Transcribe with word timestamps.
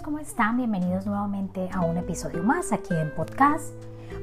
¿cómo 0.00 0.18
están? 0.18 0.56
Bienvenidos 0.56 1.04
nuevamente 1.04 1.68
a 1.70 1.82
un 1.82 1.98
episodio 1.98 2.42
más 2.42 2.72
aquí 2.72 2.94
en 2.94 3.14
podcast. 3.14 3.74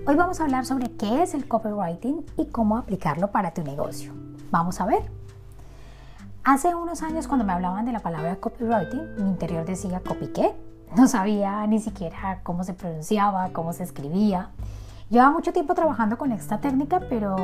Hoy 0.07 0.15
vamos 0.15 0.39
a 0.39 0.45
hablar 0.45 0.65
sobre 0.65 0.89
qué 0.93 1.21
es 1.21 1.35
el 1.35 1.47
copywriting 1.47 2.25
y 2.38 2.47
cómo 2.47 2.75
aplicarlo 2.75 3.27
para 3.27 3.53
tu 3.53 3.61
negocio. 3.61 4.11
Vamos 4.49 4.81
a 4.81 4.88
ver. 4.88 5.11
Hace 6.43 6.73
unos 6.73 7.03
años 7.03 7.27
cuando 7.27 7.45
me 7.45 7.53
hablaban 7.53 7.85
de 7.85 7.91
la 7.91 7.99
palabra 7.99 8.38
copywriting, 8.38 9.16
mi 9.17 9.29
interior 9.29 9.63
decía 9.63 9.99
copy 9.99 10.29
qué. 10.29 10.55
No 10.97 11.07
sabía 11.07 11.67
ni 11.67 11.79
siquiera 11.79 12.39
cómo 12.41 12.63
se 12.63 12.73
pronunciaba, 12.73 13.49
cómo 13.49 13.71
se 13.71 13.83
escribía. 13.83 14.49
Llevaba 15.11 15.29
mucho 15.31 15.54
tiempo 15.54 15.75
trabajando 15.75 16.17
con 16.17 16.31
esta 16.31 16.59
técnica, 16.59 16.99
pero 17.09 17.36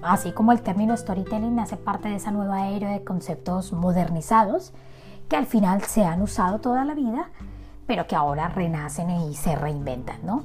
así 0.00 0.32
como 0.32 0.52
el 0.52 0.62
término 0.62 0.96
storytelling 0.96 1.58
hace 1.58 1.76
parte 1.76 2.08
de 2.08 2.16
esa 2.16 2.30
nueva 2.30 2.68
era 2.68 2.92
de 2.92 3.04
conceptos 3.04 3.74
modernizados, 3.74 4.72
que 5.28 5.36
al 5.36 5.44
final 5.44 5.82
se 5.82 6.06
han 6.06 6.22
usado 6.22 6.60
toda 6.60 6.86
la 6.86 6.94
vida, 6.94 7.28
pero 7.88 8.06
que 8.06 8.14
ahora 8.14 8.48
renacen 8.48 9.10
y 9.10 9.34
se 9.34 9.56
reinventan, 9.56 10.18
¿no? 10.22 10.44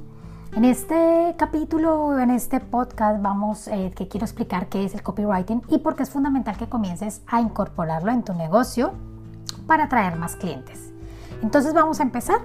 En 0.56 0.66
este 0.66 1.36
capítulo, 1.38 2.18
en 2.18 2.32
este 2.32 2.62
podcast, 2.62 3.22
vamos, 3.22 3.68
eh, 3.68 3.92
que 3.96 4.08
quiero 4.08 4.26
explicar 4.26 4.68
qué 4.68 4.86
es 4.86 4.94
el 4.94 5.04
copywriting 5.04 5.62
y 5.68 5.80
por 5.80 5.96
qué 5.96 6.04
es 6.04 6.10
fundamental 6.10 6.56
que 6.58 6.70
comiences 6.70 7.22
a 7.28 7.42
incorporarlo 7.42 8.12
en 8.12 8.24
tu 8.24 8.34
negocio 8.34 8.94
para 9.68 9.86
atraer 9.86 10.16
más 10.16 10.38
clientes. 10.38 10.94
Entonces 11.42 11.74
vamos 11.74 12.00
a 12.00 12.04
empezar. 12.04 12.40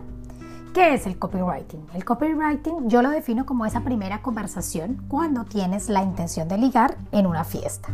¿Qué 0.75 0.95
es 0.95 1.07
el 1.07 1.19
copywriting? 1.19 1.87
El 1.95 2.05
copywriting 2.05 2.89
yo 2.89 3.01
lo 3.01 3.11
defino 3.11 3.47
como 3.47 3.67
esa 3.67 3.81
primera 3.81 4.21
conversación 4.21 5.05
cuando 5.09 5.45
tienes 5.45 5.89
la 5.89 6.03
intención 6.03 6.49
de 6.49 6.59
ligar 6.59 6.97
en 7.13 7.27
una 7.27 7.45
fiesta. 7.45 7.89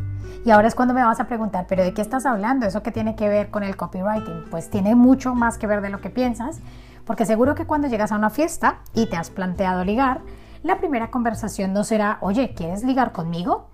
Y 0.44 0.50
ahora 0.50 0.68
es 0.68 0.74
cuando 0.74 0.92
me 0.92 1.02
vas 1.02 1.20
a 1.20 1.26
preguntar, 1.26 1.66
pero 1.68 1.82
¿de 1.82 1.94
qué 1.94 2.02
estás 2.02 2.26
hablando? 2.26 2.66
¿Eso 2.66 2.82
qué 2.82 2.90
tiene 2.90 3.14
que 3.14 3.28
ver 3.28 3.50
con 3.50 3.62
el 3.62 3.76
copywriting? 3.76 4.44
Pues 4.50 4.70
tiene 4.70 4.94
mucho 4.94 5.34
más 5.34 5.56
que 5.56 5.66
ver 5.66 5.80
de 5.80 5.88
lo 5.88 6.00
que 6.00 6.10
piensas, 6.10 6.60
porque 7.06 7.26
seguro 7.26 7.54
que 7.54 7.66
cuando 7.66 7.88
llegas 7.88 8.12
a 8.12 8.16
una 8.16 8.30
fiesta 8.30 8.80
y 8.94 9.06
te 9.06 9.16
has 9.16 9.30
planteado 9.30 9.84
ligar, 9.84 10.20
la 10.62 10.78
primera 10.78 11.10
conversación 11.10 11.72
no 11.72 11.84
será, 11.84 12.18
oye, 12.20 12.54
¿quieres 12.54 12.84
ligar 12.84 13.12
conmigo? 13.12 13.68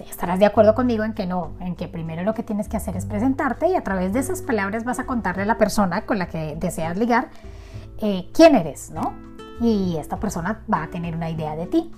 Estarás 0.00 0.38
de 0.38 0.46
acuerdo 0.46 0.74
conmigo 0.74 1.04
en 1.04 1.12
que 1.12 1.26
no, 1.26 1.52
en 1.60 1.76
que 1.76 1.86
primero 1.86 2.22
lo 2.24 2.34
que 2.34 2.42
tienes 2.42 2.68
que 2.68 2.76
hacer 2.76 2.96
es 2.96 3.06
presentarte 3.06 3.68
y 3.68 3.76
a 3.76 3.84
través 3.84 4.12
de 4.12 4.20
esas 4.20 4.42
palabras 4.42 4.84
vas 4.84 4.98
a 4.98 5.06
contarle 5.06 5.42
a 5.42 5.46
la 5.46 5.58
persona 5.58 6.06
con 6.06 6.18
la 6.18 6.26
que 6.26 6.56
deseas 6.56 6.96
ligar 6.96 7.28
eh, 7.98 8.30
quién 8.32 8.56
eres, 8.56 8.90
¿no? 8.90 9.14
Y 9.60 9.96
esta 9.98 10.18
persona 10.18 10.62
va 10.72 10.84
a 10.84 10.86
tener 10.88 11.14
una 11.14 11.30
idea 11.30 11.54
de 11.54 11.66
ti. 11.66 11.92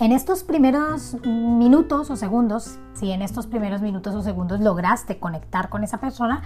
En 0.00 0.12
estos 0.12 0.44
primeros 0.44 1.16
minutos 1.24 2.10
o 2.10 2.16
segundos, 2.16 2.78
si 2.94 3.10
en 3.10 3.22
estos 3.22 3.46
primeros 3.46 3.80
minutos 3.80 4.14
o 4.14 4.22
segundos 4.22 4.60
lograste 4.60 5.18
conectar 5.18 5.70
con 5.70 5.82
esa 5.82 5.98
persona, 5.98 6.42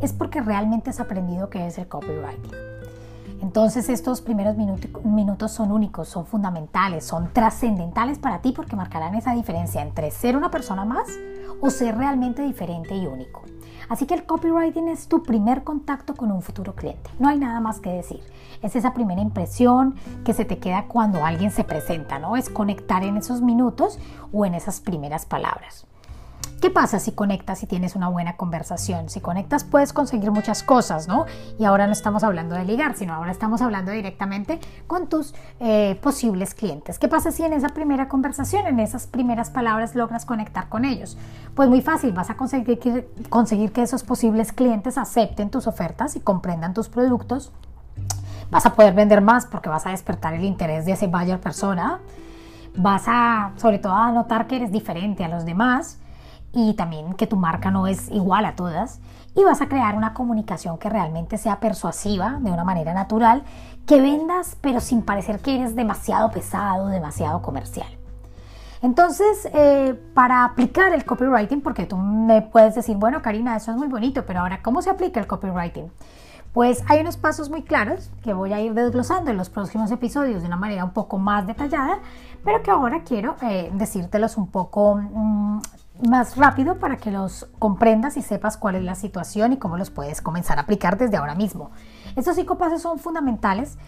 es 0.00 0.12
porque 0.12 0.40
realmente 0.40 0.90
has 0.90 0.98
aprendido 0.98 1.50
qué 1.50 1.66
es 1.66 1.78
el 1.78 1.88
copywriting. 1.88 2.75
Entonces 3.42 3.88
estos 3.88 4.20
primeros 4.20 4.56
minutos 4.56 5.52
son 5.52 5.72
únicos, 5.72 6.08
son 6.08 6.26
fundamentales, 6.26 7.04
son 7.04 7.32
trascendentales 7.32 8.18
para 8.18 8.40
ti 8.40 8.52
porque 8.52 8.76
marcarán 8.76 9.14
esa 9.14 9.34
diferencia 9.34 9.82
entre 9.82 10.10
ser 10.10 10.36
una 10.36 10.50
persona 10.50 10.84
más 10.84 11.08
o 11.60 11.70
ser 11.70 11.96
realmente 11.96 12.42
diferente 12.42 12.94
y 12.94 13.06
único. 13.06 13.42
Así 13.88 14.06
que 14.06 14.14
el 14.14 14.24
copywriting 14.24 14.88
es 14.88 15.06
tu 15.06 15.22
primer 15.22 15.62
contacto 15.62 16.14
con 16.14 16.32
un 16.32 16.42
futuro 16.42 16.74
cliente. 16.74 17.08
No 17.18 17.28
hay 17.28 17.38
nada 17.38 17.60
más 17.60 17.78
que 17.78 17.90
decir. 17.90 18.20
Es 18.62 18.74
esa 18.74 18.92
primera 18.92 19.20
impresión 19.20 19.94
que 20.24 20.32
se 20.32 20.44
te 20.44 20.58
queda 20.58 20.86
cuando 20.88 21.24
alguien 21.24 21.52
se 21.52 21.62
presenta, 21.62 22.18
¿no? 22.18 22.36
Es 22.36 22.50
conectar 22.50 23.04
en 23.04 23.16
esos 23.16 23.42
minutos 23.42 24.00
o 24.32 24.44
en 24.44 24.54
esas 24.54 24.80
primeras 24.80 25.24
palabras. 25.24 25.86
¿Qué 26.60 26.70
pasa 26.70 27.00
si 27.00 27.12
conectas 27.12 27.62
y 27.62 27.66
tienes 27.66 27.96
una 27.96 28.08
buena 28.08 28.36
conversación? 28.36 29.10
Si 29.10 29.20
conectas 29.20 29.62
puedes 29.62 29.92
conseguir 29.92 30.30
muchas 30.30 30.62
cosas, 30.62 31.06
¿no? 31.06 31.26
Y 31.58 31.64
ahora 31.66 31.86
no 31.86 31.92
estamos 31.92 32.24
hablando 32.24 32.54
de 32.54 32.64
ligar, 32.64 32.96
sino 32.96 33.12
ahora 33.12 33.30
estamos 33.30 33.60
hablando 33.60 33.92
directamente 33.92 34.58
con 34.86 35.06
tus 35.06 35.34
eh, 35.60 35.98
posibles 36.02 36.54
clientes. 36.54 36.98
¿Qué 36.98 37.08
pasa 37.08 37.30
si 37.30 37.44
en 37.44 37.52
esa 37.52 37.68
primera 37.68 38.08
conversación, 38.08 38.66
en 38.66 38.80
esas 38.80 39.06
primeras 39.06 39.50
palabras 39.50 39.94
logras 39.94 40.24
conectar 40.24 40.70
con 40.70 40.86
ellos? 40.86 41.18
Pues 41.54 41.68
muy 41.68 41.82
fácil, 41.82 42.12
vas 42.12 42.30
a 42.30 42.36
conseguir 42.38 42.78
que, 42.78 43.06
conseguir 43.28 43.72
que 43.72 43.82
esos 43.82 44.02
posibles 44.02 44.52
clientes 44.52 44.96
acepten 44.96 45.50
tus 45.50 45.66
ofertas 45.66 46.16
y 46.16 46.20
comprendan 46.20 46.72
tus 46.72 46.88
productos. 46.88 47.52
Vas 48.50 48.64
a 48.64 48.74
poder 48.74 48.94
vender 48.94 49.20
más 49.20 49.44
porque 49.44 49.68
vas 49.68 49.86
a 49.86 49.90
despertar 49.90 50.32
el 50.32 50.44
interés 50.44 50.86
de 50.86 50.92
ese 50.92 51.06
buyer 51.06 51.38
persona. 51.38 52.00
Vas 52.76 53.04
a, 53.08 53.52
sobre 53.56 53.78
todo, 53.78 53.92
a 53.92 54.10
notar 54.10 54.46
que 54.46 54.56
eres 54.56 54.72
diferente 54.72 55.22
a 55.22 55.28
los 55.28 55.44
demás 55.44 55.98
y 56.52 56.74
también 56.74 57.14
que 57.14 57.26
tu 57.26 57.36
marca 57.36 57.70
no 57.70 57.86
es 57.86 58.10
igual 58.10 58.44
a 58.44 58.56
todas 58.56 59.00
y 59.34 59.44
vas 59.44 59.60
a 59.60 59.68
crear 59.68 59.96
una 59.96 60.14
comunicación 60.14 60.78
que 60.78 60.88
realmente 60.88 61.36
sea 61.38 61.60
persuasiva 61.60 62.38
de 62.40 62.50
una 62.50 62.64
manera 62.64 62.94
natural, 62.94 63.44
que 63.86 64.00
vendas 64.00 64.56
pero 64.60 64.80
sin 64.80 65.02
parecer 65.02 65.40
que 65.40 65.56
eres 65.56 65.76
demasiado 65.76 66.30
pesado, 66.30 66.88
demasiado 66.88 67.42
comercial. 67.42 67.88
Entonces, 68.82 69.48
eh, 69.52 70.00
para 70.14 70.44
aplicar 70.44 70.92
el 70.92 71.04
copywriting, 71.04 71.60
porque 71.60 71.86
tú 71.86 71.96
me 71.96 72.42
puedes 72.42 72.74
decir, 72.74 72.96
bueno, 72.96 73.22
Karina, 73.22 73.56
eso 73.56 73.70
es 73.70 73.76
muy 73.76 73.88
bonito, 73.88 74.24
pero 74.26 74.40
ahora, 74.40 74.62
¿cómo 74.62 74.82
se 74.82 74.90
aplica 74.90 75.18
el 75.18 75.26
copywriting? 75.26 75.90
Pues 76.52 76.82
hay 76.88 77.00
unos 77.00 77.16
pasos 77.16 77.50
muy 77.50 77.62
claros 77.62 78.10
que 78.22 78.32
voy 78.32 78.52
a 78.52 78.60
ir 78.60 78.72
desglosando 78.72 79.30
en 79.30 79.36
los 79.36 79.50
próximos 79.50 79.90
episodios 79.90 80.40
de 80.40 80.48
una 80.48 80.56
manera 80.56 80.84
un 80.84 80.92
poco 80.92 81.18
más 81.18 81.46
detallada, 81.46 81.98
pero 82.44 82.62
que 82.62 82.70
ahora 82.70 83.02
quiero 83.02 83.36
eh, 83.42 83.70
decírtelos 83.74 84.36
un 84.36 84.46
poco 84.50 84.96
mm, 84.96 85.60
más 86.06 86.36
rápido 86.36 86.78
para 86.78 86.96
que 86.96 87.10
los 87.10 87.48
comprendas 87.58 88.16
y 88.16 88.22
sepas 88.22 88.56
cuál 88.56 88.76
es 88.76 88.84
la 88.84 88.94
situación 88.94 89.52
y 89.52 89.56
cómo 89.56 89.76
los 89.76 89.90
puedes 89.90 90.20
comenzar 90.20 90.58
a 90.58 90.62
aplicar 90.62 90.98
desde 90.98 91.16
ahora 91.16 91.34
mismo. 91.34 91.70
Estos 92.16 92.36
cinco 92.36 92.58
pasos 92.58 92.82
son 92.82 92.98
fundamentales, 92.98 93.78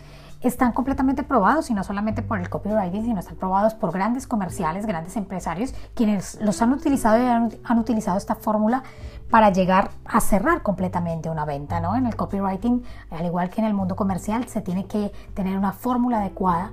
están 0.40 0.72
completamente 0.72 1.22
probados 1.22 1.68
y 1.70 1.74
no 1.74 1.82
solamente 1.82 2.22
por 2.22 2.38
el 2.38 2.48
copywriting, 2.48 3.04
sino 3.04 3.20
están 3.20 3.36
probados 3.36 3.74
por 3.74 3.92
grandes 3.92 4.26
comerciales, 4.26 4.86
grandes 4.86 5.16
empresarios, 5.16 5.74
quienes 5.94 6.38
los 6.40 6.62
han 6.62 6.72
utilizado 6.72 7.22
y 7.22 7.26
han, 7.26 7.78
utilizado 7.78 8.16
esta 8.16 8.36
fórmula 8.36 8.84
para 9.30 9.50
llegar 9.50 9.90
a 10.04 10.20
cerrar 10.20 10.62
completamente 10.62 11.28
una 11.28 11.44
venta. 11.44 11.80
¿no? 11.80 11.96
En 11.96 12.06
el 12.06 12.14
copywriting, 12.14 12.84
al 13.10 13.26
igual 13.26 13.50
que 13.50 13.60
en 13.60 13.66
el 13.66 13.74
mundo 13.74 13.96
comercial, 13.96 14.46
se 14.46 14.60
tiene 14.60 14.86
que 14.86 15.12
tener 15.34 15.58
una 15.58 15.72
fórmula 15.72 16.18
adecuada 16.18 16.70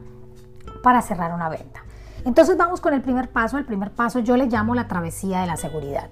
para 0.84 1.02
cerrar 1.02 1.34
una 1.34 1.50
venta. 1.50 1.85
Entonces 2.26 2.58
vamos 2.58 2.82
con 2.82 2.94
el 2.94 3.02
primer 3.02 3.30
paso. 3.30 3.58
El 3.58 3.66
primer 3.66 3.92
paso 3.92 4.20
yo 4.20 4.36
le 4.36 4.48
llamo 4.48 4.76
la 4.76 4.88
travesía 4.88 5.42
de 5.42 5.48
la 5.48 5.58
seguridad. 5.58 6.10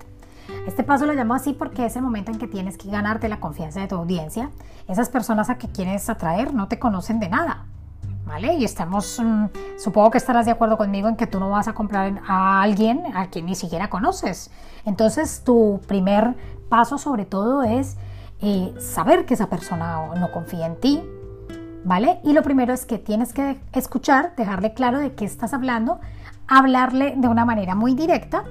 Este 0.68 0.84
paso 0.84 1.06
lo 1.06 1.14
llamo 1.14 1.34
así 1.34 1.54
porque 1.54 1.86
es 1.86 1.96
el 1.96 2.04
momento 2.04 2.32
en 2.32 2.38
que 2.38 2.48
tienes 2.48 2.78
que 2.78 2.90
ganarte 2.90 3.28
la 3.28 3.40
confianza 3.40 3.80
de 3.82 3.88
tu 3.88 3.96
audiencia. 3.96 4.52
Esas 4.88 5.10
personas 5.10 5.50
a 5.50 5.58
que 5.58 5.68
quieres 5.68 6.10
atraer 6.10 6.54
no 6.54 6.68
te 6.68 6.80
conocen 6.80 7.20
de 7.20 7.30
nada. 7.30 7.66
¿Vale? 8.26 8.54
Y 8.54 8.64
estamos, 8.64 9.20
mm, 9.22 9.46
supongo 9.78 10.12
que 10.12 10.18
estarás 10.18 10.46
de 10.46 10.52
acuerdo 10.52 10.78
conmigo 10.78 11.10
en 11.10 11.18
que 11.18 11.28
tú 11.28 11.42
no 11.42 11.50
vas 11.50 11.68
a 11.68 11.74
comprar 11.74 12.22
a 12.26 12.62
alguien 12.62 13.04
a 13.16 13.28
quien 13.28 13.48
ni 13.48 13.56
siquiera 13.56 13.90
conoces. 13.90 14.50
Entonces 14.86 15.44
tu 15.44 15.82
primer 15.88 16.36
paso 16.70 16.98
sobre 16.98 17.26
todo 17.26 17.64
es 17.64 17.98
eh, 18.40 18.74
saber 18.80 19.26
que 19.26 19.34
esa 19.34 19.48
persona 19.48 20.08
no 20.16 20.32
confía 20.32 20.68
en 20.68 20.80
ti, 20.80 21.04
¿vale? 21.84 22.20
Y 22.24 22.34
lo 22.34 22.44
primero 22.44 22.74
es 22.74 22.86
que 22.86 22.98
tienes 22.98 23.34
que 23.34 23.60
escuchar, 23.74 24.36
dejarle 24.36 24.74
claro 24.74 25.00
de 25.00 25.14
qué 25.14 25.26
estás 25.26 25.54
hablando, 25.54 26.00
hablarle 26.48 27.14
de 27.18 27.28
una 27.28 27.46
manera 27.46 27.76
muy 27.76 27.96
directa 27.96 28.44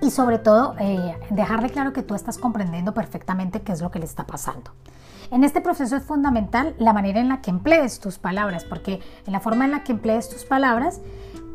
y 0.00 0.10
sobre 0.10 0.38
todo 0.38 0.74
eh, 0.78 1.16
dejarle 1.30 1.70
claro 1.70 1.92
que 1.92 2.02
tú 2.02 2.14
estás 2.14 2.38
comprendiendo 2.38 2.92
perfectamente 2.94 3.62
qué 3.62 3.72
es 3.72 3.80
lo 3.80 3.90
que 3.90 3.98
le 3.98 4.04
está 4.04 4.26
pasando. 4.26 4.72
En 5.30 5.42
este 5.42 5.60
proceso 5.60 5.96
es 5.96 6.04
fundamental 6.04 6.74
la 6.78 6.92
manera 6.92 7.20
en 7.20 7.28
la 7.28 7.40
que 7.40 7.50
emplees 7.50 7.98
tus 7.98 8.18
palabras, 8.18 8.64
porque 8.64 9.00
en 9.26 9.32
la 9.32 9.40
forma 9.40 9.64
en 9.64 9.72
la 9.72 9.82
que 9.82 9.92
emplees 9.92 10.28
tus 10.28 10.44
palabras, 10.44 11.00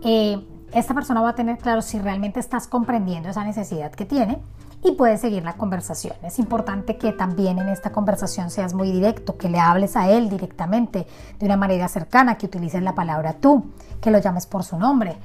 eh, 0.03 0.45
esta 0.73 0.93
persona 0.93 1.21
va 1.21 1.29
a 1.29 1.35
tener 1.35 1.57
claro 1.57 1.81
si 1.81 1.99
realmente 1.99 2.39
estás 2.39 2.67
comprendiendo 2.67 3.29
esa 3.29 3.43
necesidad 3.43 3.91
que 3.91 4.05
tiene 4.05 4.39
y 4.83 4.93
puedes 4.93 5.21
seguir 5.21 5.43
la 5.43 5.53
conversación. 5.53 6.15
Es 6.23 6.39
importante 6.39 6.97
que 6.97 7.11
también 7.11 7.59
en 7.59 7.69
esta 7.69 7.91
conversación 7.91 8.49
seas 8.49 8.73
muy 8.73 8.91
directo, 8.91 9.37
que 9.37 9.49
le 9.49 9.59
hables 9.59 9.95
a 9.95 10.09
él 10.09 10.29
directamente, 10.29 11.07
de 11.39 11.45
una 11.45 11.57
manera 11.57 11.87
cercana, 11.87 12.37
que 12.37 12.47
utilices 12.47 12.81
la 12.81 12.95
palabra 12.95 13.33
tú, 13.33 13.71
que 14.01 14.11
lo 14.11 14.19
llames 14.19 14.47
por 14.47 14.63
su 14.63 14.77
nombre. 14.77 15.17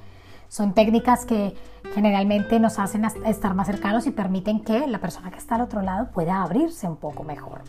Son 0.49 0.75
técnicas 0.75 1.27
que 1.27 1.57
generalmente 1.95 2.61
nos 2.61 2.79
hacen 2.79 3.05
estar 3.25 3.55
más 3.55 3.67
cercanos 3.67 4.07
y 4.07 4.11
permiten 4.11 4.61
que 4.61 4.87
la 4.87 4.99
persona 4.99 5.31
que 5.31 5.39
está 5.39 5.57
al 5.57 5.63
otro 5.63 5.83
lado 5.83 6.11
pueda 6.13 6.43
abrirse 6.43 6.87
un 6.89 6.97
poco 6.97 7.25
mejor. 7.25 7.63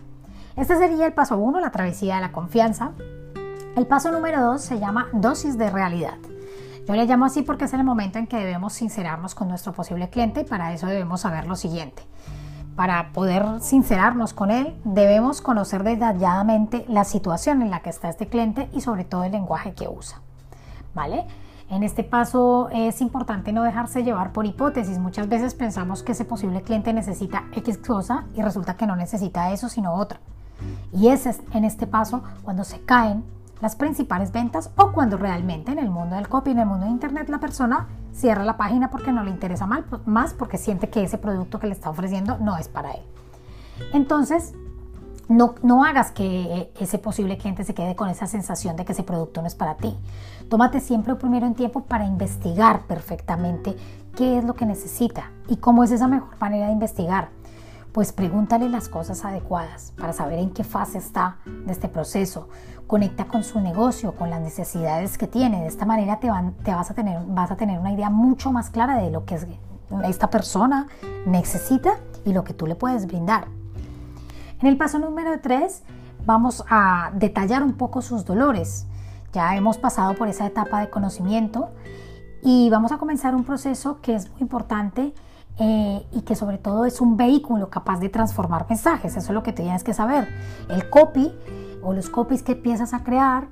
Este 0.55 0.75
sería 0.75 1.05
el 1.05 1.13
paso 1.13 1.37
uno, 1.37 1.59
la 1.59 1.71
travesía 1.71 2.15
de 2.15 2.21
la 2.21 2.31
confianza. 2.31 2.91
El 3.75 3.87
paso 3.87 4.11
número 4.11 4.41
dos 4.41 4.61
se 4.61 4.79
llama 4.79 5.07
dosis 5.13 5.57
de 5.57 5.69
realidad. 5.69 6.17
Yo 6.87 6.95
le 6.95 7.05
llamo 7.05 7.25
así 7.25 7.41
porque 7.41 7.65
es 7.65 7.73
el 7.73 7.83
momento 7.83 8.17
en 8.17 8.27
que 8.27 8.37
debemos 8.37 8.71
sincerarnos 8.71 9.35
con 9.35 9.49
nuestro 9.49 9.73
posible 9.73 10.09
cliente 10.09 10.41
y 10.41 10.43
para 10.45 10.71
eso 10.71 10.87
debemos 10.87 11.19
saber 11.19 11.45
lo 11.45 11.57
siguiente. 11.57 12.01
Para 12.77 13.11
poder 13.11 13.59
sincerarnos 13.59 14.31
con 14.31 14.51
él, 14.51 14.79
debemos 14.85 15.41
conocer 15.41 15.83
detalladamente 15.83 16.85
la 16.87 17.03
situación 17.03 17.61
en 17.61 17.71
la 17.71 17.81
que 17.81 17.89
está 17.89 18.07
este 18.07 18.27
cliente 18.27 18.69
y 18.71 18.79
sobre 18.79 19.03
todo 19.03 19.25
el 19.25 19.33
lenguaje 19.33 19.73
que 19.73 19.89
usa. 19.89 20.21
¿Vale? 20.95 21.25
En 21.69 21.83
este 21.83 22.05
paso 22.05 22.69
es 22.71 23.01
importante 23.01 23.51
no 23.51 23.63
dejarse 23.63 24.05
llevar 24.05 24.31
por 24.31 24.45
hipótesis. 24.45 24.97
Muchas 24.97 25.27
veces 25.27 25.55
pensamos 25.55 26.03
que 26.03 26.13
ese 26.13 26.23
posible 26.23 26.61
cliente 26.61 26.93
necesita 26.93 27.43
X 27.53 27.79
cosa 27.79 28.27
y 28.33 28.41
resulta 28.41 28.77
que 28.77 28.87
no 28.87 28.95
necesita 28.95 29.51
eso 29.51 29.67
sino 29.67 29.93
otra. 29.93 30.21
Y 30.93 31.09
ese 31.09 31.31
es 31.31 31.41
en 31.53 31.65
este 31.65 31.85
paso 31.85 32.23
cuando 32.43 32.63
se 32.63 32.79
caen 32.79 33.25
las 33.61 33.75
principales 33.75 34.31
ventas 34.31 34.71
o 34.77 34.91
cuando 34.91 35.17
realmente 35.17 35.71
en 35.71 35.79
el 35.79 35.89
mundo 35.89 36.15
del 36.15 36.27
copy, 36.27 36.51
en 36.51 36.59
el 36.59 36.65
mundo 36.65 36.85
de 36.85 36.91
Internet, 36.91 37.29
la 37.29 37.39
persona 37.39 37.87
cierra 38.13 38.43
la 38.43 38.57
página 38.57 38.89
porque 38.89 39.11
no 39.11 39.23
le 39.23 39.31
interesa 39.31 39.67
más, 39.67 40.33
porque 40.33 40.57
siente 40.57 40.89
que 40.89 41.03
ese 41.03 41.17
producto 41.17 41.59
que 41.59 41.67
le 41.67 41.73
está 41.73 41.89
ofreciendo 41.89 42.37
no 42.39 42.57
es 42.57 42.67
para 42.67 42.91
él. 42.91 43.01
Entonces, 43.93 44.53
no, 45.29 45.55
no, 45.61 45.83
hagas 45.83 46.11
que 46.11 46.71
ese 46.79 46.97
posible 46.99 47.37
cliente 47.37 47.63
se 47.63 47.73
quede 47.73 47.95
con 47.95 48.09
esa 48.09 48.27
sensación 48.27 48.75
de 48.75 48.85
que 48.85 48.93
ese 48.93 49.03
producto 49.03 49.41
no 49.41 49.47
es 49.47 49.55
para 49.55 49.75
ti. 49.75 49.95
Tómate 50.49 50.79
siempre 50.79 51.15
primero 51.15 51.45
en 51.45 51.53
tiempo 51.53 51.83
para 51.83 52.05
investigar 52.05 52.81
perfectamente 52.87 53.75
qué 54.15 54.37
es 54.37 54.45
lo 54.45 54.55
que 54.55 54.65
necesita 54.65 55.31
y 55.47 55.57
cómo 55.57 55.83
es 55.83 55.91
esa 55.91 56.07
mejor 56.07 56.39
manera 56.39 56.67
de 56.67 56.73
investigar 56.73 57.29
pues 57.97 58.13
pregúntale 58.13 58.69
las 58.69 58.89
cosas 58.89 59.25
adecuadas 59.25 59.91
para 59.97 60.13
saber 60.13 60.37
en 60.37 60.51
qué 60.51 60.63
fase 60.63 60.99
está 60.99 61.37
de 61.65 61.71
este 61.71 61.87
proceso. 61.87 62.47
Conecta 62.85 63.25
con 63.25 63.43
su 63.43 63.59
negocio, 63.59 64.13
con 64.15 64.29
las 64.29 64.39
necesidades 64.39 65.17
que 65.17 65.25
tiene. 65.25 65.61
De 65.61 65.67
esta 65.67 65.87
manera 65.87 66.19
te, 66.19 66.29
vas, 66.29 66.91
a 66.91 66.93
tener, 66.93 67.25
vas 67.25 67.49
a 67.49 67.55
tener 67.55 67.79
una 67.79 67.91
idea 67.91 68.11
mucho 68.11 68.51
más 68.51 68.69
clara 68.69 68.97
de 68.97 69.09
lo 69.09 69.25
que 69.25 69.39
esta 70.03 70.29
persona 70.29 70.85
necesita 71.25 71.97
y 72.23 72.33
lo 72.33 72.43
que 72.43 72.53
tú 72.53 72.67
le 72.67 72.75
puedes 72.75 73.07
brindar. 73.07 73.47
En 74.61 74.67
el 74.67 74.77
paso 74.77 74.99
número 74.99 75.39
3 75.41 75.81
vamos 76.23 76.63
a 76.69 77.09
detallar 77.15 77.63
un 77.63 77.73
poco 77.73 78.03
sus 78.03 78.25
dolores. 78.25 78.85
Ya 79.33 79.55
hemos 79.55 79.79
pasado 79.79 80.13
por 80.13 80.27
esa 80.27 80.45
etapa 80.45 80.81
de 80.81 80.91
conocimiento 80.91 81.71
y 82.43 82.69
vamos 82.69 82.91
a 82.91 82.99
comenzar 82.99 83.33
un 83.33 83.43
proceso 83.43 84.01
que 84.01 84.13
es 84.13 84.29
muy 84.29 84.41
importante 84.41 85.15
eh, 85.59 86.05
y 86.11 86.21
que 86.21 86.35
sobre 86.35 86.57
todo 86.57 86.85
es 86.85 87.01
un 87.01 87.17
vehículo 87.17 87.69
capaz 87.69 87.99
de 87.99 88.09
transformar 88.09 88.65
mensajes. 88.69 89.17
Eso 89.17 89.27
es 89.27 89.33
lo 89.33 89.43
que 89.43 89.53
tienes 89.53 89.83
que 89.83 89.93
saber. 89.93 90.27
El 90.69 90.89
copy 90.89 91.33
o 91.81 91.93
los 91.93 92.09
copies 92.09 92.43
que 92.43 92.53
empiezas 92.53 92.93
a 92.93 93.03
crear, 93.03 93.47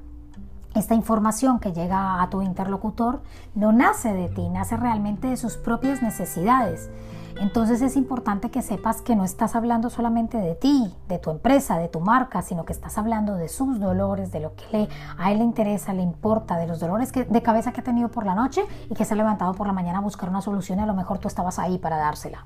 esta 0.75 0.93
información 0.93 1.59
que 1.59 1.73
llega 1.73 2.21
a 2.21 2.29
tu 2.29 2.41
interlocutor, 2.41 3.21
no 3.55 3.71
nace 3.71 4.13
de 4.13 4.29
ti, 4.29 4.49
nace 4.49 4.77
realmente 4.77 5.29
de 5.29 5.37
sus 5.37 5.57
propias 5.57 6.01
necesidades. 6.01 6.89
Entonces 7.39 7.81
es 7.81 7.97
importante 7.97 8.49
que 8.49 8.61
sepas 8.61 9.01
que 9.01 9.15
no 9.15 9.25
estás 9.25 9.55
hablando 9.55 9.89
solamente 9.89 10.37
de 10.37 10.55
ti, 10.55 10.93
de 11.09 11.19
tu 11.19 11.31
empresa, 11.31 11.77
de 11.77 11.89
tu 11.89 11.99
marca, 11.99 12.41
sino 12.41 12.63
que 12.63 12.71
estás 12.71 12.97
hablando 12.97 13.35
de 13.35 13.49
sus 13.49 13.79
dolores, 13.79 14.31
de 14.31 14.39
lo 14.39 14.55
que 14.55 14.63
le, 14.71 14.89
a 15.17 15.31
él 15.31 15.39
le 15.39 15.43
interesa, 15.43 15.93
le 15.93 16.01
importa, 16.01 16.57
de 16.57 16.67
los 16.67 16.79
dolores 16.79 17.11
que, 17.11 17.25
de 17.25 17.41
cabeza 17.41 17.73
que 17.73 17.81
ha 17.81 17.83
tenido 17.83 18.09
por 18.09 18.25
la 18.25 18.35
noche 18.35 18.61
y 18.89 18.93
que 18.93 19.03
se 19.03 19.13
ha 19.13 19.17
levantado 19.17 19.53
por 19.53 19.67
la 19.67 19.73
mañana 19.73 19.97
a 19.97 20.01
buscar 20.01 20.29
una 20.29 20.41
solución 20.41 20.79
y 20.79 20.83
a 20.83 20.85
lo 20.85 20.93
mejor 20.93 21.19
tú 21.19 21.27
estabas 21.27 21.59
ahí 21.59 21.77
para 21.77 21.97
dársela. 21.97 22.45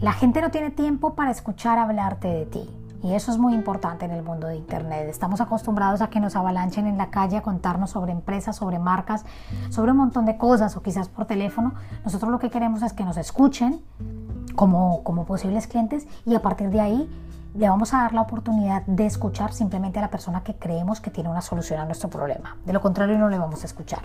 La 0.00 0.12
gente 0.12 0.42
no 0.42 0.50
tiene 0.50 0.70
tiempo 0.70 1.14
para 1.14 1.30
escuchar 1.30 1.78
hablarte 1.78 2.28
de 2.28 2.46
ti. 2.46 2.79
Y 3.02 3.14
eso 3.14 3.32
es 3.32 3.38
muy 3.38 3.54
importante 3.54 4.04
en 4.04 4.10
el 4.10 4.22
mundo 4.22 4.46
de 4.46 4.56
Internet. 4.56 5.08
Estamos 5.08 5.40
acostumbrados 5.40 6.02
a 6.02 6.10
que 6.10 6.20
nos 6.20 6.36
avalanchen 6.36 6.86
en 6.86 6.98
la 6.98 7.10
calle 7.10 7.38
a 7.38 7.42
contarnos 7.42 7.90
sobre 7.90 8.12
empresas, 8.12 8.56
sobre 8.56 8.78
marcas, 8.78 9.24
sobre 9.70 9.92
un 9.92 9.98
montón 9.98 10.26
de 10.26 10.36
cosas 10.36 10.76
o 10.76 10.82
quizás 10.82 11.08
por 11.08 11.24
teléfono. 11.24 11.74
Nosotros 12.04 12.30
lo 12.30 12.38
que 12.38 12.50
queremos 12.50 12.82
es 12.82 12.92
que 12.92 13.04
nos 13.04 13.16
escuchen 13.16 13.80
como, 14.54 15.02
como 15.02 15.24
posibles 15.24 15.66
clientes 15.66 16.06
y 16.26 16.34
a 16.34 16.42
partir 16.42 16.68
de 16.70 16.80
ahí 16.80 17.10
le 17.54 17.68
vamos 17.68 17.94
a 17.94 18.02
dar 18.02 18.12
la 18.12 18.20
oportunidad 18.20 18.82
de 18.86 19.06
escuchar 19.06 19.52
simplemente 19.52 19.98
a 19.98 20.02
la 20.02 20.10
persona 20.10 20.42
que 20.42 20.54
creemos 20.54 21.00
que 21.00 21.10
tiene 21.10 21.30
una 21.30 21.40
solución 21.40 21.80
a 21.80 21.86
nuestro 21.86 22.10
problema. 22.10 22.56
De 22.66 22.72
lo 22.72 22.80
contrario 22.80 23.18
no 23.18 23.28
le 23.28 23.38
vamos 23.38 23.62
a 23.62 23.66
escuchar. 23.66 24.00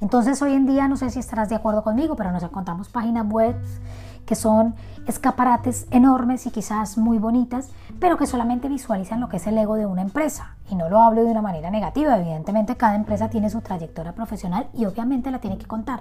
Entonces 0.00 0.40
hoy 0.42 0.52
en 0.52 0.66
día, 0.66 0.88
no 0.88 0.96
sé 0.96 1.10
si 1.10 1.20
estarás 1.20 1.48
de 1.48 1.54
acuerdo 1.54 1.82
conmigo, 1.82 2.16
pero 2.16 2.30
nos 2.30 2.42
encontramos 2.42 2.88
páginas 2.88 3.26
web 3.26 3.56
que 4.26 4.34
son 4.34 4.74
escaparates 5.06 5.86
enormes 5.90 6.46
y 6.46 6.50
quizás 6.50 6.98
muy 6.98 7.18
bonitas, 7.18 7.70
pero 8.00 8.16
que 8.16 8.26
solamente 8.26 8.68
visualizan 8.68 9.20
lo 9.20 9.28
que 9.28 9.36
es 9.36 9.46
el 9.46 9.56
ego 9.56 9.76
de 9.76 9.86
una 9.86 10.02
empresa. 10.02 10.56
Y 10.68 10.74
no 10.74 10.88
lo 10.90 11.00
hablo 11.00 11.24
de 11.24 11.30
una 11.30 11.42
manera 11.42 11.70
negativa, 11.70 12.18
evidentemente 12.18 12.76
cada 12.76 12.96
empresa 12.96 13.30
tiene 13.30 13.48
su 13.48 13.60
trayectoria 13.60 14.14
profesional 14.14 14.68
y 14.74 14.84
obviamente 14.84 15.30
la 15.30 15.38
tiene 15.38 15.58
que 15.58 15.66
contar. 15.66 16.00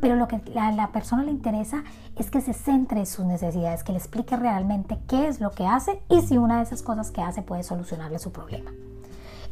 Pero 0.00 0.16
lo 0.16 0.26
que 0.26 0.42
a 0.58 0.72
la 0.72 0.88
persona 0.88 1.22
le 1.22 1.30
interesa 1.30 1.84
es 2.16 2.30
que 2.30 2.40
se 2.40 2.52
centre 2.52 3.00
en 3.00 3.06
sus 3.06 3.24
necesidades, 3.24 3.84
que 3.84 3.92
le 3.92 3.98
explique 3.98 4.36
realmente 4.36 4.98
qué 5.06 5.28
es 5.28 5.40
lo 5.40 5.52
que 5.52 5.66
hace 5.66 6.02
y 6.08 6.22
si 6.22 6.36
una 6.36 6.56
de 6.56 6.64
esas 6.64 6.82
cosas 6.82 7.12
que 7.12 7.22
hace 7.22 7.42
puede 7.42 7.62
solucionarle 7.62 8.18
su 8.18 8.32
problema. 8.32 8.72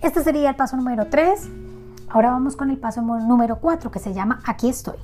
Este 0.03 0.23
sería 0.23 0.51
el 0.51 0.57
paso 0.57 0.77
número 0.77 1.09
3. 1.09 1.49
Ahora 2.11 2.31
vamos 2.31 2.57
con 2.57 2.71
el 2.71 2.79
paso 2.79 3.01
número 3.01 3.61
4 3.61 3.91
que 3.91 3.99
se 4.01 4.13
llama 4.13 4.41
Aquí 4.45 4.69
estoy. 4.69 4.99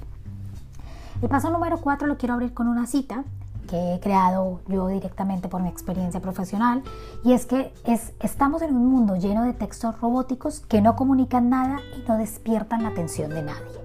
El 1.25 1.31
paso 1.31 1.49
número 1.49 1.79
4 1.79 2.07
lo 2.07 2.19
quiero 2.19 2.35
abrir 2.35 2.53
con 2.53 2.69
una 2.69 2.87
cita 2.87 3.25
que 3.67 3.95
he 3.95 4.01
creado 4.01 4.61
yo 4.69 4.89
directamente 4.89 5.49
por 5.49 5.63
mi 5.63 5.71
experiencia 5.71 6.21
profesional 6.21 6.83
y 7.25 7.33
es 7.33 7.47
que 7.47 7.73
es, 7.87 8.13
estamos 8.21 8.61
en 8.61 8.77
un 8.77 8.89
mundo 8.89 9.17
lleno 9.17 9.43
de 9.43 9.55
textos 9.55 9.99
robóticos 10.03 10.61
que 10.61 10.83
no 10.83 10.97
comunican 10.97 11.49
nada 11.49 11.79
y 11.97 12.07
no 12.07 12.19
despiertan 12.19 12.83
la 12.83 12.91
atención 12.91 13.31
de 13.31 13.43
nadie. 13.43 13.84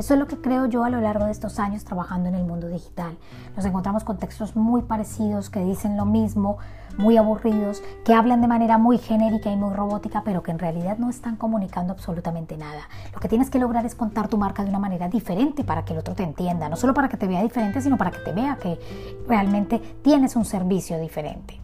Eso 0.00 0.14
es 0.14 0.20
lo 0.20 0.26
que 0.26 0.40
creo 0.40 0.64
yo 0.64 0.84
a 0.84 0.88
lo 0.88 0.98
largo 0.98 1.26
de 1.26 1.30
estos 1.30 1.58
años 1.58 1.84
trabajando 1.84 2.30
en 2.30 2.34
el 2.34 2.46
mundo 2.46 2.68
digital. 2.68 3.18
Nos 3.54 3.66
encontramos 3.66 4.02
con 4.02 4.16
textos 4.16 4.56
muy 4.56 4.80
parecidos 4.80 5.50
que 5.50 5.62
dicen 5.62 5.98
lo 5.98 6.06
mismo, 6.06 6.56
muy 6.96 7.18
aburridos, 7.18 7.82
que 8.02 8.14
hablan 8.14 8.40
de 8.40 8.48
manera 8.48 8.78
muy 8.78 8.96
genérica 8.96 9.52
y 9.52 9.56
muy 9.56 9.74
robótica, 9.74 10.22
pero 10.24 10.42
que 10.42 10.52
en 10.52 10.58
realidad 10.58 10.96
no 10.96 11.10
están 11.10 11.36
comunicando 11.36 11.92
absolutamente 11.92 12.56
nada. 12.56 12.88
Lo 13.12 13.20
que 13.20 13.28
tienes 13.28 13.50
que 13.50 13.58
lograr 13.58 13.84
es 13.84 13.94
contar 13.94 14.28
tu 14.28 14.38
marca 14.38 14.64
de 14.64 14.70
una 14.70 14.78
manera 14.78 15.06
diferente 15.06 15.64
para 15.64 15.84
que 15.84 15.92
el 15.92 15.98
otro 15.98 16.14
te 16.14 16.22
entienda, 16.22 16.70
no 16.70 16.76
solo 16.76 16.94
para 16.94 17.10
que 17.10 17.18
te 17.18 17.26
vea 17.26 17.42
diferente, 17.42 17.82
sino 17.82 17.98
para 17.98 18.10
que 18.10 18.20
te 18.20 18.32
vea 18.32 18.56
que 18.56 18.80
realmente 19.28 19.80
tienes 20.00 20.34
un 20.34 20.46
servicio 20.46 20.98
diferente. 20.98 21.59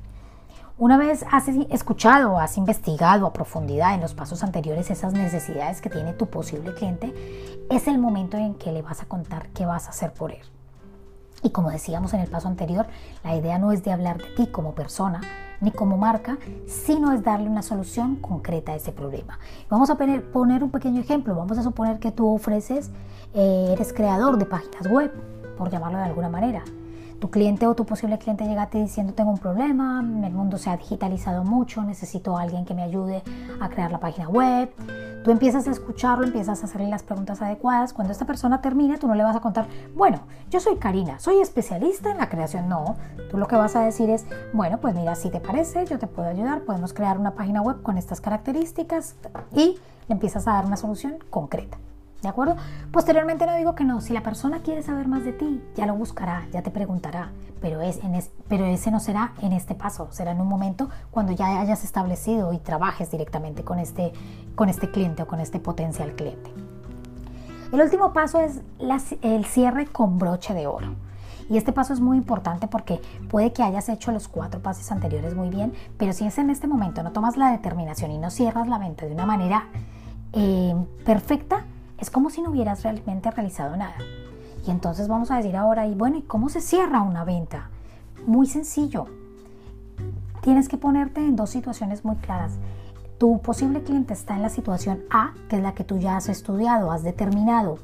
Una 0.78 0.98
vez 0.98 1.24
has 1.30 1.48
escuchado 1.48 2.38
has 2.38 2.58
investigado 2.58 3.26
a 3.26 3.32
profundidad 3.32 3.94
en 3.94 4.02
los 4.02 4.12
pasos 4.12 4.42
anteriores 4.42 4.90
esas 4.90 5.14
necesidades 5.14 5.80
que 5.80 5.88
tiene 5.88 6.12
tu 6.12 6.26
posible 6.26 6.74
cliente, 6.74 7.14
es 7.70 7.88
el 7.88 7.96
momento 7.96 8.36
en 8.36 8.52
que 8.56 8.72
le 8.72 8.82
vas 8.82 9.00
a 9.00 9.06
contar 9.06 9.48
qué 9.54 9.64
vas 9.64 9.86
a 9.86 9.90
hacer 9.90 10.12
por 10.12 10.32
él. 10.32 10.42
Y 11.42 11.48
como 11.48 11.70
decíamos 11.70 12.12
en 12.12 12.20
el 12.20 12.28
paso 12.28 12.48
anterior, 12.48 12.86
la 13.24 13.34
idea 13.34 13.58
no 13.58 13.72
es 13.72 13.84
de 13.84 13.92
hablar 13.92 14.18
de 14.18 14.28
ti 14.34 14.48
como 14.48 14.74
persona 14.74 15.22
ni 15.62 15.70
como 15.70 15.96
marca, 15.96 16.36
sino 16.66 17.12
es 17.12 17.22
darle 17.22 17.48
una 17.48 17.62
solución 17.62 18.16
concreta 18.16 18.72
a 18.72 18.74
ese 18.74 18.92
problema. 18.92 19.38
Vamos 19.70 19.88
a 19.88 19.96
poner, 19.96 20.62
un 20.62 20.70
pequeño 20.70 21.00
ejemplo. 21.00 21.34
Vamos 21.34 21.56
a 21.56 21.62
suponer 21.62 21.98
que 22.00 22.12
tú 22.12 22.28
ofreces, 22.28 22.90
eh, 23.32 23.70
eres 23.72 23.94
creador 23.94 24.36
de 24.36 24.44
páginas 24.44 24.86
web, 24.90 25.10
por 25.56 25.70
llamarlo 25.70 25.96
de 25.96 26.04
alguna 26.04 26.28
manera 26.28 26.62
tu 27.18 27.30
cliente 27.30 27.66
o 27.66 27.74
tu 27.74 27.84
posible 27.84 28.18
cliente 28.18 28.44
llega 28.44 28.62
a 28.62 28.70
ti 28.70 28.80
diciendo 28.80 29.14
tengo 29.14 29.30
un 29.30 29.38
problema, 29.38 30.00
el 30.00 30.32
mundo 30.32 30.58
se 30.58 30.70
ha 30.70 30.76
digitalizado 30.76 31.44
mucho, 31.44 31.82
necesito 31.82 32.36
a 32.36 32.42
alguien 32.42 32.64
que 32.64 32.74
me 32.74 32.82
ayude 32.82 33.22
a 33.60 33.68
crear 33.68 33.90
la 33.90 34.00
página 34.00 34.28
web. 34.28 34.70
Tú 35.24 35.32
empiezas 35.32 35.66
a 35.66 35.72
escucharlo, 35.72 36.24
empiezas 36.24 36.62
a 36.62 36.66
hacerle 36.66 36.88
las 36.88 37.02
preguntas 37.02 37.42
adecuadas. 37.42 37.92
Cuando 37.92 38.12
esta 38.12 38.26
persona 38.26 38.60
termine, 38.60 38.96
tú 38.96 39.08
no 39.08 39.14
le 39.14 39.24
vas 39.24 39.34
a 39.34 39.40
contar, 39.40 39.66
bueno, 39.94 40.20
yo 40.50 40.60
soy 40.60 40.76
Karina, 40.76 41.18
soy 41.18 41.40
especialista 41.40 42.10
en 42.10 42.18
la 42.18 42.28
creación. 42.28 42.68
No, 42.68 42.96
tú 43.30 43.36
lo 43.36 43.48
que 43.48 43.56
vas 43.56 43.74
a 43.74 43.80
decir 43.80 44.08
es, 44.08 44.24
bueno, 44.52 44.78
pues 44.78 44.94
mira, 44.94 45.16
si 45.16 45.30
te 45.30 45.40
parece, 45.40 45.84
yo 45.86 45.98
te 45.98 46.06
puedo 46.06 46.28
ayudar, 46.28 46.60
podemos 46.62 46.92
crear 46.92 47.18
una 47.18 47.32
página 47.32 47.60
web 47.60 47.82
con 47.82 47.98
estas 47.98 48.20
características 48.20 49.16
y 49.52 49.78
le 50.06 50.12
empiezas 50.12 50.46
a 50.46 50.52
dar 50.52 50.66
una 50.66 50.76
solución 50.76 51.18
concreta. 51.30 51.78
¿De 52.22 52.28
acuerdo? 52.28 52.56
Posteriormente 52.92 53.46
no 53.46 53.54
digo 53.56 53.74
que 53.74 53.84
no, 53.84 54.00
si 54.00 54.12
la 54.12 54.22
persona 54.22 54.60
quiere 54.60 54.82
saber 54.82 55.06
más 55.06 55.24
de 55.24 55.32
ti, 55.32 55.62
ya 55.76 55.86
lo 55.86 55.94
buscará, 55.94 56.46
ya 56.50 56.62
te 56.62 56.70
preguntará, 56.70 57.30
pero, 57.60 57.82
es, 57.82 58.02
en 58.02 58.18
pero 58.48 58.64
ese 58.64 58.90
no 58.90 59.00
será 59.00 59.34
en 59.42 59.52
este 59.52 59.74
paso, 59.74 60.08
será 60.10 60.32
en 60.32 60.40
un 60.40 60.48
momento 60.48 60.88
cuando 61.10 61.32
ya 61.32 61.60
hayas 61.60 61.84
establecido 61.84 62.52
y 62.52 62.58
trabajes 62.58 63.10
directamente 63.10 63.64
con 63.64 63.78
este, 63.78 64.12
con 64.54 64.68
este 64.68 64.90
cliente 64.90 65.22
o 65.22 65.26
con 65.26 65.40
este 65.40 65.60
potencial 65.60 66.14
cliente. 66.14 66.50
El 67.72 67.80
último 67.80 68.12
paso 68.12 68.40
es 68.40 68.62
el 69.22 69.44
cierre 69.44 69.86
con 69.86 70.18
broche 70.18 70.54
de 70.54 70.66
oro. 70.66 70.94
Y 71.48 71.56
este 71.56 71.72
paso 71.72 71.92
es 71.92 72.00
muy 72.00 72.16
importante 72.16 72.66
porque 72.66 73.00
puede 73.28 73.52
que 73.52 73.62
hayas 73.62 73.88
hecho 73.88 74.10
los 74.10 74.26
cuatro 74.26 74.60
pasos 74.60 74.90
anteriores 74.90 75.34
muy 75.34 75.48
bien, 75.48 75.72
pero 75.96 76.12
si 76.12 76.26
es 76.26 76.38
en 76.38 76.50
este 76.50 76.66
momento 76.66 77.02
no 77.02 77.12
tomas 77.12 77.36
la 77.36 77.52
determinación 77.52 78.10
y 78.10 78.18
no 78.18 78.30
cierras 78.30 78.68
la 78.68 78.78
venta 78.78 79.06
de 79.06 79.12
una 79.12 79.26
manera 79.26 79.68
eh, 80.32 80.74
perfecta, 81.04 81.64
es 81.98 82.10
como 82.10 82.30
si 82.30 82.42
no 82.42 82.50
hubieras 82.50 82.82
realmente 82.82 83.30
realizado 83.30 83.76
nada. 83.76 83.96
Y 84.66 84.70
entonces 84.70 85.08
vamos 85.08 85.30
a 85.30 85.36
decir 85.36 85.56
ahora, 85.56 85.86
y 85.86 85.94
bueno, 85.94 86.18
¿y 86.18 86.22
cómo 86.22 86.48
se 86.48 86.60
cierra 86.60 87.02
una 87.02 87.24
venta? 87.24 87.70
Muy 88.26 88.46
sencillo. 88.46 89.06
Tienes 90.42 90.68
que 90.68 90.76
ponerte 90.76 91.20
en 91.20 91.36
dos 91.36 91.50
situaciones 91.50 92.04
muy 92.04 92.16
claras. 92.16 92.52
Tu 93.18 93.40
posible 93.40 93.82
cliente 93.82 94.12
está 94.12 94.36
en 94.36 94.42
la 94.42 94.48
situación 94.48 95.04
A, 95.10 95.32
que 95.48 95.56
es 95.56 95.62
la 95.62 95.74
que 95.74 95.84
tú 95.84 95.98
ya 95.98 96.16
has 96.16 96.28
estudiado, 96.28 96.90
has 96.90 97.02
determinado 97.02 97.78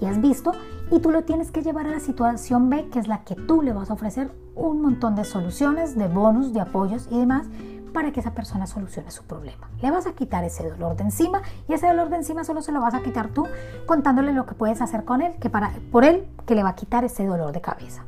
y 0.00 0.06
has 0.06 0.20
visto, 0.20 0.52
y 0.90 1.00
tú 1.00 1.10
lo 1.10 1.24
tienes 1.24 1.50
que 1.50 1.62
llevar 1.62 1.86
a 1.86 1.90
la 1.90 2.00
situación 2.00 2.70
B, 2.70 2.88
que 2.88 3.00
es 3.00 3.08
la 3.08 3.24
que 3.24 3.34
tú 3.34 3.62
le 3.62 3.72
vas 3.72 3.90
a 3.90 3.94
ofrecer 3.94 4.30
un 4.54 4.80
montón 4.80 5.14
de 5.16 5.24
soluciones, 5.24 5.96
de 5.96 6.08
bonus, 6.08 6.52
de 6.52 6.60
apoyos 6.60 7.08
y 7.10 7.18
demás 7.18 7.46
para 7.88 8.12
que 8.12 8.20
esa 8.20 8.32
persona 8.32 8.66
solucione 8.66 9.10
su 9.10 9.24
problema. 9.24 9.68
Le 9.80 9.90
vas 9.90 10.06
a 10.06 10.12
quitar 10.12 10.44
ese 10.44 10.68
dolor 10.68 10.96
de 10.96 11.04
encima 11.04 11.42
y 11.68 11.72
ese 11.72 11.86
dolor 11.86 12.08
de 12.08 12.16
encima 12.16 12.44
solo 12.44 12.62
se 12.62 12.72
lo 12.72 12.80
vas 12.80 12.94
a 12.94 13.00
quitar 13.00 13.28
tú 13.28 13.46
contándole 13.86 14.32
lo 14.32 14.46
que 14.46 14.54
puedes 14.54 14.80
hacer 14.80 15.04
con 15.04 15.22
él, 15.22 15.34
que 15.40 15.50
para, 15.50 15.72
por 15.90 16.04
él 16.04 16.26
que 16.46 16.54
le 16.54 16.62
va 16.62 16.70
a 16.70 16.74
quitar 16.74 17.04
ese 17.04 17.26
dolor 17.26 17.52
de 17.52 17.60
cabeza. 17.60 18.04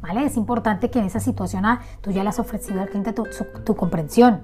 ¿vale? 0.00 0.24
Es 0.24 0.36
importante 0.36 0.90
que 0.90 0.98
en 0.98 1.06
esa 1.06 1.20
situación 1.20 1.64
ah, 1.64 1.80
tú 2.00 2.10
ya 2.10 2.22
le 2.22 2.28
has 2.28 2.38
ofrecido 2.38 2.80
al 2.80 2.88
cliente 2.88 3.12
tu, 3.12 3.74
comprensión. 3.74 4.42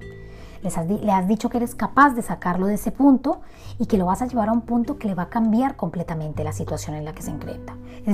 le 0.61 1.11
has 1.11 1.27
dicho 1.27 1.49
que 1.49 1.57
eres 1.57 1.75
capaz 1.75 2.11
de 2.11 2.21
sacarlo 2.21 2.67
de 2.67 2.75
ese 2.75 2.91
punto 2.91 3.41
y 3.79 3.85
que 3.85 3.97
lo 3.97 4.05
vas 4.05 4.21
a 4.21 4.27
llevar 4.27 4.49
a 4.49 4.51
un 4.51 4.61
punto 4.61 4.97
que 4.97 5.07
le 5.07 5.15
va 5.15 5.23
a 5.23 5.29
cambiar 5.29 5.75
completamente 5.75 6.43
la 6.43 6.53
situación 6.53 6.95
en 6.95 7.05
la 7.05 7.13
que 7.13 7.21
se, 7.21 7.33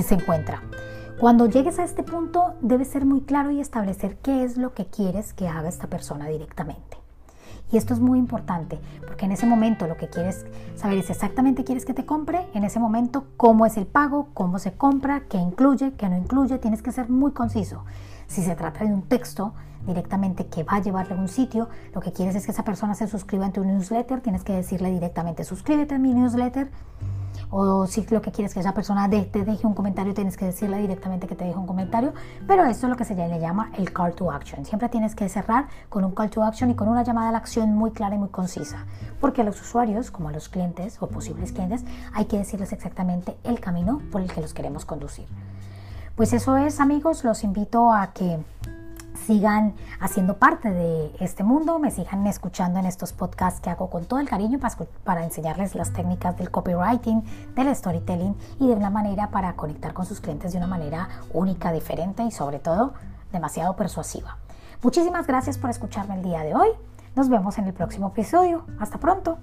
se 0.02 0.14
encuentra. 0.14 0.62
Cuando 1.20 1.44
llegues 1.44 1.78
a 1.78 1.84
este 1.84 2.02
punto, 2.02 2.54
debes 2.62 2.88
ser 2.88 3.04
muy 3.04 3.20
claro 3.20 3.50
y 3.50 3.60
establecer 3.60 4.16
qué 4.22 4.42
es 4.42 4.56
lo 4.56 4.72
que 4.72 4.86
quieres 4.86 5.34
que 5.34 5.48
haga 5.48 5.68
esta 5.68 5.86
persona 5.86 6.26
directamente. 6.28 6.96
Y 7.70 7.76
esto 7.76 7.92
es 7.92 8.00
muy 8.00 8.18
importante 8.18 8.80
porque 9.06 9.26
en 9.26 9.32
ese 9.32 9.44
momento 9.44 9.86
lo 9.86 9.98
que 9.98 10.08
quieres 10.08 10.46
saber 10.76 10.96
es 10.96 11.10
exactamente 11.10 11.62
quieres 11.62 11.84
que 11.84 11.92
te 11.92 12.06
compre, 12.06 12.46
en 12.54 12.64
ese 12.64 12.80
momento 12.80 13.26
cómo 13.36 13.66
es 13.66 13.76
el 13.76 13.86
pago, 13.86 14.28
cómo 14.32 14.58
se 14.58 14.72
compra, 14.72 15.24
qué 15.28 15.36
incluye, 15.36 15.92
qué 15.92 16.08
no 16.08 16.16
incluye, 16.16 16.56
tienes 16.56 16.80
que 16.80 16.90
ser 16.90 17.10
muy 17.10 17.32
conciso. 17.32 17.84
Si 18.26 18.40
se 18.42 18.56
trata 18.56 18.86
de 18.86 18.94
un 18.94 19.02
texto 19.02 19.52
directamente 19.86 20.46
que 20.46 20.62
va 20.62 20.76
a 20.76 20.80
llevarle 20.80 21.16
a 21.16 21.18
un 21.18 21.28
sitio, 21.28 21.68
lo 21.94 22.00
que 22.00 22.14
quieres 22.14 22.34
es 22.34 22.46
que 22.46 22.52
esa 22.52 22.64
persona 22.64 22.94
se 22.94 23.06
suscriba 23.06 23.44
en 23.44 23.52
tu 23.52 23.62
newsletter, 23.62 24.22
tienes 24.22 24.42
que 24.42 24.54
decirle 24.54 24.90
directamente 24.90 25.44
suscríbete 25.44 25.96
a 25.96 25.98
mi 25.98 26.14
newsletter 26.14 26.70
o 27.50 27.86
si 27.86 28.06
lo 28.10 28.22
que 28.22 28.32
quieres 28.32 28.54
que 28.54 28.60
esa 28.60 28.74
persona 28.74 29.08
te 29.08 29.44
deje 29.44 29.66
un 29.66 29.74
comentario, 29.74 30.14
tienes 30.14 30.36
que 30.36 30.46
decirle 30.46 30.78
directamente 30.78 31.26
que 31.26 31.34
te 31.34 31.44
deje 31.44 31.58
un 31.58 31.66
comentario, 31.66 32.12
pero 32.46 32.64
esto 32.64 32.86
es 32.86 32.90
lo 32.90 32.96
que 32.96 33.04
se 33.04 33.14
le 33.14 33.40
llama 33.40 33.70
el 33.76 33.92
call 33.92 34.14
to 34.14 34.30
action. 34.30 34.64
Siempre 34.64 34.88
tienes 34.88 35.14
que 35.14 35.28
cerrar 35.28 35.66
con 35.88 36.04
un 36.04 36.12
call 36.12 36.30
to 36.30 36.44
action 36.44 36.70
y 36.70 36.74
con 36.74 36.88
una 36.88 37.02
llamada 37.02 37.28
a 37.30 37.32
la 37.32 37.38
acción 37.38 37.74
muy 37.74 37.90
clara 37.90 38.14
y 38.14 38.18
muy 38.18 38.28
concisa, 38.28 38.86
porque 39.20 39.42
a 39.42 39.44
los 39.44 39.60
usuarios, 39.60 40.10
como 40.10 40.28
a 40.28 40.32
los 40.32 40.48
clientes 40.48 40.96
o 41.00 41.08
posibles 41.08 41.52
clientes, 41.52 41.84
hay 42.14 42.26
que 42.26 42.38
decirles 42.38 42.72
exactamente 42.72 43.36
el 43.44 43.60
camino 43.60 44.00
por 44.12 44.20
el 44.20 44.32
que 44.32 44.40
los 44.40 44.54
queremos 44.54 44.84
conducir. 44.84 45.26
Pues 46.16 46.32
eso 46.32 46.56
es, 46.56 46.80
amigos, 46.80 47.24
los 47.24 47.44
invito 47.44 47.92
a 47.92 48.12
que 48.12 48.38
sigan 49.26 49.74
haciendo 50.00 50.38
parte 50.38 50.70
de 50.70 51.14
este 51.20 51.44
mundo, 51.44 51.78
me 51.78 51.90
sigan 51.90 52.26
escuchando 52.26 52.78
en 52.78 52.86
estos 52.86 53.12
podcasts 53.12 53.60
que 53.60 53.70
hago 53.70 53.90
con 53.90 54.04
todo 54.04 54.20
el 54.20 54.28
cariño 54.28 54.58
para, 55.04 55.24
enseñarles 55.24 55.74
las 55.74 55.92
técnicas 55.92 56.36
del 56.36 56.50
copywriting, 56.50 57.22
del 57.54 57.74
storytelling 57.74 58.36
y 58.58 58.68
de 58.68 58.74
una 58.74 58.90
manera 58.90 59.30
para 59.30 59.54
conectar 59.54 59.92
con 59.92 60.06
sus 60.06 60.20
clientes 60.20 60.52
de 60.52 60.58
una 60.58 60.66
manera 60.66 61.08
única, 61.32 61.72
diferente 61.72 62.22
y 62.22 62.30
sobre 62.30 62.58
todo 62.58 62.94
demasiado 63.32 63.76
persuasiva. 63.76 64.38
Muchísimas 64.82 65.26
gracias 65.26 65.58
por 65.58 65.70
escucharme 65.70 66.16
el 66.16 66.22
día 66.22 66.42
de 66.42 66.54
hoy. 66.54 66.68
Nos 67.14 67.28
vemos 67.28 67.58
en 67.58 67.66
el 67.66 67.74
próximo 67.74 68.08
episodio. 68.08 68.64
Hasta 68.78 68.98
pronto. 68.98 69.38